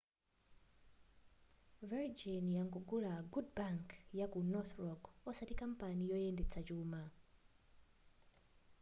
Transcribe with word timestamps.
virgin 1.89 2.45
yangogula 2.57 3.13
good 3.33 3.47
bank' 3.57 3.93
yaku 4.19 4.39
north 4.51 4.73
rock 4.85 5.03
osati 5.29 5.53
kampani 5.61 6.03
yoyendetsa 6.11 6.59
chuma 6.67 7.01